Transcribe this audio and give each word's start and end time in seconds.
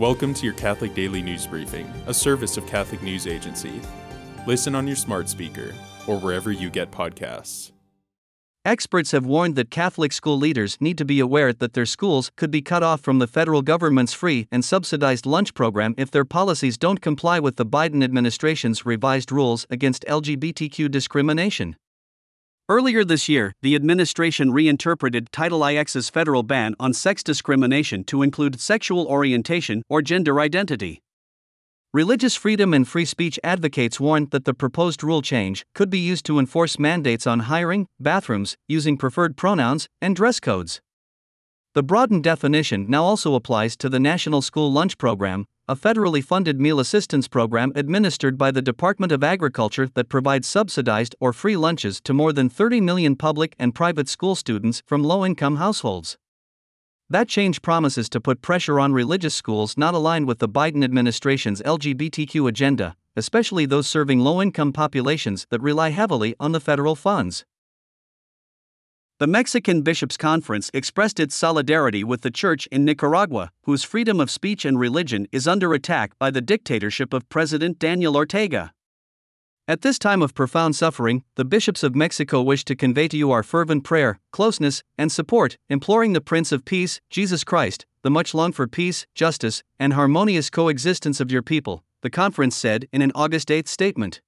Welcome 0.00 0.32
to 0.32 0.46
your 0.46 0.54
Catholic 0.54 0.94
Daily 0.94 1.20
News 1.20 1.46
Briefing, 1.46 1.86
a 2.06 2.14
service 2.14 2.56
of 2.56 2.66
Catholic 2.66 3.02
News 3.02 3.26
Agency. 3.26 3.82
Listen 4.46 4.74
on 4.74 4.86
your 4.86 4.96
smart 4.96 5.28
speaker 5.28 5.74
or 6.06 6.18
wherever 6.18 6.50
you 6.50 6.70
get 6.70 6.90
podcasts. 6.90 7.72
Experts 8.64 9.10
have 9.10 9.26
warned 9.26 9.56
that 9.56 9.70
Catholic 9.70 10.14
school 10.14 10.38
leaders 10.38 10.78
need 10.80 10.96
to 10.96 11.04
be 11.04 11.20
aware 11.20 11.52
that 11.52 11.74
their 11.74 11.84
schools 11.84 12.32
could 12.36 12.50
be 12.50 12.62
cut 12.62 12.82
off 12.82 13.02
from 13.02 13.18
the 13.18 13.26
federal 13.26 13.60
government's 13.60 14.14
free 14.14 14.48
and 14.50 14.64
subsidized 14.64 15.26
lunch 15.26 15.52
program 15.52 15.94
if 15.98 16.10
their 16.10 16.24
policies 16.24 16.78
don't 16.78 17.02
comply 17.02 17.38
with 17.38 17.56
the 17.56 17.66
Biden 17.66 18.02
administration's 18.02 18.86
revised 18.86 19.30
rules 19.30 19.66
against 19.68 20.06
LGBTQ 20.08 20.90
discrimination. 20.90 21.76
Earlier 22.70 23.04
this 23.04 23.28
year, 23.28 23.52
the 23.62 23.74
administration 23.74 24.52
reinterpreted 24.52 25.32
Title 25.32 25.66
IX's 25.66 26.08
federal 26.08 26.44
ban 26.44 26.76
on 26.78 26.92
sex 26.92 27.24
discrimination 27.24 28.04
to 28.04 28.22
include 28.22 28.60
sexual 28.60 29.08
orientation 29.08 29.82
or 29.88 30.02
gender 30.02 30.38
identity. 30.38 31.02
Religious 31.92 32.36
freedom 32.36 32.72
and 32.72 32.86
free 32.86 33.04
speech 33.04 33.40
advocates 33.42 33.98
warn 33.98 34.28
that 34.30 34.44
the 34.44 34.54
proposed 34.54 35.02
rule 35.02 35.20
change 35.20 35.66
could 35.74 35.90
be 35.90 35.98
used 35.98 36.24
to 36.26 36.38
enforce 36.38 36.78
mandates 36.78 37.26
on 37.26 37.40
hiring, 37.40 37.88
bathrooms, 37.98 38.56
using 38.68 38.96
preferred 38.96 39.36
pronouns, 39.36 39.88
and 40.00 40.14
dress 40.14 40.38
codes. 40.38 40.80
The 41.74 41.82
broadened 41.82 42.22
definition 42.22 42.86
now 42.88 43.02
also 43.02 43.34
applies 43.34 43.76
to 43.78 43.88
the 43.88 43.98
National 43.98 44.42
School 44.42 44.70
Lunch 44.70 44.96
Program, 44.96 45.46
a 45.70 45.76
federally 45.76 46.22
funded 46.22 46.60
meal 46.60 46.80
assistance 46.80 47.28
program 47.28 47.70
administered 47.76 48.36
by 48.36 48.50
the 48.50 48.60
Department 48.60 49.12
of 49.12 49.22
Agriculture 49.22 49.88
that 49.94 50.08
provides 50.08 50.48
subsidized 50.48 51.14
or 51.20 51.32
free 51.32 51.56
lunches 51.56 52.00
to 52.00 52.12
more 52.12 52.32
than 52.32 52.50
30 52.50 52.80
million 52.80 53.14
public 53.14 53.54
and 53.56 53.72
private 53.72 54.08
school 54.08 54.34
students 54.34 54.82
from 54.84 55.04
low 55.04 55.24
income 55.24 55.58
households. 55.58 56.18
That 57.08 57.28
change 57.28 57.62
promises 57.62 58.08
to 58.08 58.20
put 58.20 58.42
pressure 58.42 58.80
on 58.80 58.92
religious 58.92 59.32
schools 59.32 59.78
not 59.78 59.94
aligned 59.94 60.26
with 60.26 60.40
the 60.40 60.48
Biden 60.48 60.82
administration's 60.82 61.62
LGBTQ 61.62 62.48
agenda, 62.48 62.96
especially 63.14 63.64
those 63.64 63.86
serving 63.86 64.18
low 64.18 64.42
income 64.42 64.72
populations 64.72 65.46
that 65.50 65.62
rely 65.62 65.90
heavily 65.90 66.34
on 66.40 66.50
the 66.50 66.58
federal 66.58 66.96
funds. 66.96 67.44
The 69.20 69.26
Mexican 69.26 69.82
Bishops' 69.82 70.16
Conference 70.16 70.70
expressed 70.72 71.20
its 71.20 71.34
solidarity 71.34 72.02
with 72.02 72.22
the 72.22 72.30
Church 72.30 72.66
in 72.72 72.86
Nicaragua, 72.86 73.50
whose 73.64 73.84
freedom 73.84 74.18
of 74.18 74.30
speech 74.30 74.64
and 74.64 74.80
religion 74.80 75.28
is 75.30 75.46
under 75.46 75.74
attack 75.74 76.18
by 76.18 76.30
the 76.30 76.40
dictatorship 76.40 77.12
of 77.12 77.28
President 77.28 77.78
Daniel 77.78 78.16
Ortega. 78.16 78.72
At 79.68 79.82
this 79.82 79.98
time 79.98 80.22
of 80.22 80.34
profound 80.34 80.74
suffering, 80.74 81.22
the 81.34 81.44
bishops 81.44 81.82
of 81.82 81.94
Mexico 81.94 82.40
wish 82.40 82.64
to 82.64 82.74
convey 82.74 83.08
to 83.08 83.16
you 83.18 83.30
our 83.30 83.42
fervent 83.42 83.84
prayer, 83.84 84.18
closeness, 84.32 84.82
and 84.96 85.12
support, 85.12 85.58
imploring 85.68 86.14
the 86.14 86.22
Prince 86.22 86.50
of 86.50 86.64
Peace, 86.64 86.98
Jesus 87.10 87.44
Christ, 87.44 87.84
the 88.02 88.10
much 88.10 88.32
longed 88.32 88.56
for 88.56 88.66
peace, 88.66 89.06
justice, 89.14 89.62
and 89.78 89.92
harmonious 89.92 90.48
coexistence 90.48 91.20
of 91.20 91.30
your 91.30 91.42
people, 91.42 91.84
the 92.00 92.08
conference 92.08 92.56
said 92.56 92.88
in 92.90 93.02
an 93.02 93.12
August 93.14 93.50
8 93.50 93.68
statement. 93.68 94.22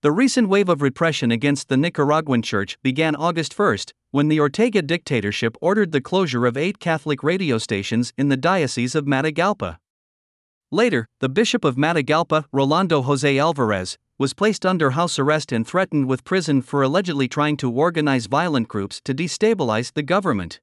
The 0.00 0.12
recent 0.12 0.48
wave 0.48 0.68
of 0.68 0.80
repression 0.80 1.32
against 1.32 1.68
the 1.68 1.76
Nicaraguan 1.76 2.40
Church 2.40 2.78
began 2.84 3.16
August 3.16 3.58
1 3.58 3.78
when 4.12 4.28
the 4.28 4.38
Ortega 4.38 4.80
dictatorship 4.80 5.56
ordered 5.60 5.90
the 5.90 6.00
closure 6.00 6.46
of 6.46 6.56
eight 6.56 6.78
Catholic 6.78 7.24
radio 7.24 7.58
stations 7.58 8.12
in 8.16 8.28
the 8.28 8.36
Diocese 8.36 8.94
of 8.94 9.06
Matagalpa. 9.06 9.78
Later, 10.70 11.08
the 11.18 11.28
Bishop 11.28 11.64
of 11.64 11.74
Matagalpa, 11.74 12.44
Rolando 12.52 13.02
Jose 13.02 13.38
Alvarez, 13.38 13.98
was 14.18 14.34
placed 14.34 14.64
under 14.64 14.90
house 14.90 15.18
arrest 15.18 15.50
and 15.50 15.66
threatened 15.66 16.06
with 16.06 16.22
prison 16.22 16.62
for 16.62 16.82
allegedly 16.82 17.26
trying 17.26 17.56
to 17.56 17.68
organize 17.68 18.26
violent 18.26 18.68
groups 18.68 19.00
to 19.00 19.12
destabilize 19.12 19.94
the 19.94 20.04
government. 20.04 20.60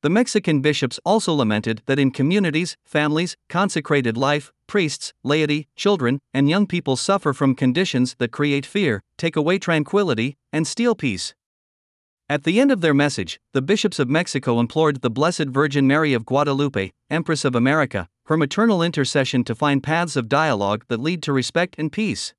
The 0.00 0.10
Mexican 0.10 0.60
bishops 0.60 1.00
also 1.04 1.32
lamented 1.32 1.82
that 1.86 1.98
in 1.98 2.12
communities, 2.12 2.76
families, 2.84 3.36
consecrated 3.48 4.16
life, 4.16 4.52
priests, 4.68 5.12
laity, 5.24 5.66
children, 5.74 6.20
and 6.32 6.48
young 6.48 6.68
people 6.68 6.94
suffer 6.94 7.32
from 7.32 7.56
conditions 7.56 8.14
that 8.18 8.30
create 8.30 8.64
fear, 8.64 9.02
take 9.16 9.34
away 9.34 9.58
tranquility, 9.58 10.36
and 10.52 10.68
steal 10.68 10.94
peace. 10.94 11.34
At 12.28 12.44
the 12.44 12.60
end 12.60 12.70
of 12.70 12.80
their 12.80 12.94
message, 12.94 13.40
the 13.52 13.62
bishops 13.62 13.98
of 13.98 14.08
Mexico 14.08 14.60
implored 14.60 15.00
the 15.00 15.10
Blessed 15.10 15.46
Virgin 15.46 15.88
Mary 15.88 16.12
of 16.12 16.24
Guadalupe, 16.24 16.92
Empress 17.10 17.44
of 17.44 17.56
America, 17.56 18.08
her 18.26 18.36
maternal 18.36 18.82
intercession 18.82 19.42
to 19.44 19.54
find 19.54 19.82
paths 19.82 20.14
of 20.14 20.28
dialogue 20.28 20.84
that 20.86 21.00
lead 21.00 21.24
to 21.24 21.32
respect 21.32 21.74
and 21.76 21.90
peace. 21.90 22.34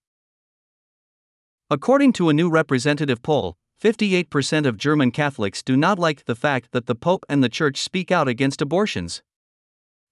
According 1.69 2.13
to 2.13 2.29
a 2.29 2.33
new 2.33 2.49
representative 2.49 3.21
poll, 3.21 3.57
58% 3.81 4.65
of 4.65 4.77
German 4.77 5.09
Catholics 5.09 5.63
do 5.63 5.77
not 5.77 5.97
like 5.97 6.25
the 6.25 6.35
fact 6.35 6.73
that 6.73 6.85
the 6.85 6.95
Pope 6.95 7.25
and 7.29 7.41
the 7.41 7.47
Church 7.47 7.79
speak 7.79 8.11
out 8.11 8.27
against 8.27 8.61
abortions. 8.61 9.23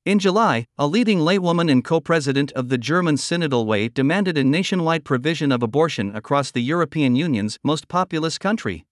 In 0.05 0.19
July, 0.19 0.67
a 0.78 0.88
leading 0.88 1.19
laywoman 1.19 1.69
and 1.69 1.83
co 1.83 2.00
president 2.00 2.53
of 2.53 2.69
the 2.69 2.77
German 2.77 3.16
Synodal 3.16 3.66
Way 3.66 3.89
demanded 3.89 4.38
a 4.38 4.44
nationwide 4.45 5.03
provision 5.03 5.51
of 5.51 5.61
abortion 5.61 6.16
across 6.16 6.50
the 6.50 6.61
European 6.61 7.17
Union's 7.17 7.59
most 7.61 7.89
populous 7.89 8.38
country. 8.38 8.85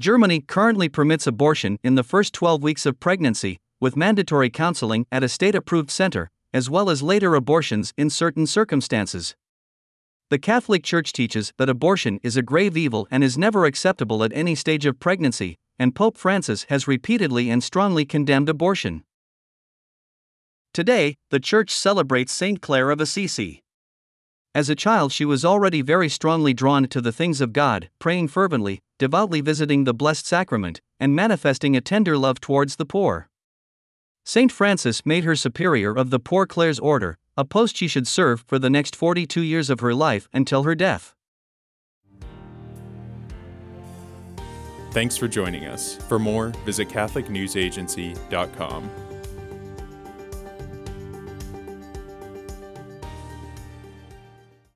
Germany 0.00 0.40
currently 0.40 0.88
permits 0.88 1.26
abortion 1.26 1.78
in 1.84 1.96
the 1.96 2.02
first 2.02 2.32
12 2.32 2.62
weeks 2.62 2.86
of 2.86 2.98
pregnancy, 2.98 3.58
with 3.78 3.94
mandatory 3.94 4.48
counseling 4.48 5.04
at 5.12 5.22
a 5.22 5.28
state 5.28 5.54
approved 5.54 5.90
center, 5.90 6.30
as 6.50 6.70
well 6.70 6.88
as 6.88 7.02
later 7.02 7.34
abortions 7.34 7.92
in 7.98 8.08
certain 8.08 8.46
circumstances. 8.46 9.36
The 10.28 10.38
Catholic 10.40 10.82
Church 10.82 11.12
teaches 11.12 11.52
that 11.56 11.68
abortion 11.68 12.18
is 12.24 12.36
a 12.36 12.42
grave 12.42 12.76
evil 12.76 13.06
and 13.12 13.22
is 13.22 13.38
never 13.38 13.64
acceptable 13.64 14.24
at 14.24 14.32
any 14.32 14.56
stage 14.56 14.84
of 14.84 14.98
pregnancy, 14.98 15.56
and 15.78 15.94
Pope 15.94 16.18
Francis 16.18 16.64
has 16.64 16.88
repeatedly 16.88 17.48
and 17.48 17.62
strongly 17.62 18.04
condemned 18.04 18.48
abortion. 18.48 19.04
Today, 20.74 21.16
the 21.30 21.38
Church 21.38 21.70
celebrates 21.70 22.32
Saint 22.32 22.60
Clare 22.60 22.90
of 22.90 23.00
Assisi. 23.00 23.62
As 24.52 24.68
a 24.68 24.74
child, 24.74 25.12
she 25.12 25.24
was 25.24 25.44
already 25.44 25.80
very 25.80 26.08
strongly 26.08 26.52
drawn 26.52 26.88
to 26.88 27.00
the 27.00 27.12
things 27.12 27.40
of 27.40 27.52
God, 27.52 27.88
praying 28.00 28.26
fervently, 28.26 28.80
devoutly 28.98 29.40
visiting 29.40 29.84
the 29.84 29.94
Blessed 29.94 30.26
Sacrament, 30.26 30.80
and 30.98 31.14
manifesting 31.14 31.76
a 31.76 31.80
tender 31.80 32.18
love 32.18 32.40
towards 32.40 32.76
the 32.76 32.86
poor. 32.86 33.28
Saint 34.24 34.50
Francis 34.50 35.06
made 35.06 35.22
her 35.22 35.36
superior 35.36 35.96
of 35.96 36.10
the 36.10 36.18
Poor 36.18 36.46
Clares 36.46 36.80
Order, 36.80 37.16
a 37.36 37.44
post 37.44 37.76
she 37.76 37.88
should 37.88 38.06
serve 38.06 38.44
for 38.46 38.58
the 38.58 38.70
next 38.70 38.96
42 38.96 39.42
years 39.42 39.70
of 39.70 39.80
her 39.80 39.94
life 39.94 40.28
until 40.32 40.62
her 40.62 40.74
death. 40.74 41.14
Thanks 44.92 45.16
for 45.16 45.28
joining 45.28 45.66
us. 45.66 45.96
For 46.08 46.18
more, 46.18 46.48
visit 46.64 46.88
CatholicNewsAgency.com. 46.88 49.05